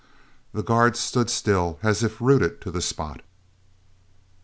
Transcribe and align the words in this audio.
The 0.51 0.63
guard 0.63 0.97
stood 0.97 1.29
still 1.29 1.77
as 1.83 2.01
if 2.01 2.19
rooted 2.19 2.59
to 2.61 2.71
the 2.71 2.81
spot. 2.81 3.21